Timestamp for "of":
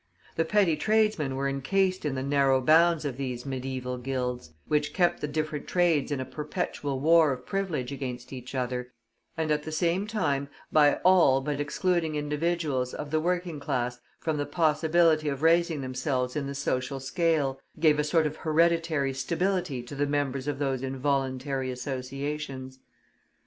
3.05-3.17, 7.31-7.45, 12.95-13.11, 15.29-15.43, 18.25-18.37, 20.47-20.57